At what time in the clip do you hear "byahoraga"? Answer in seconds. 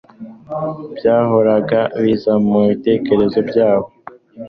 0.97-1.79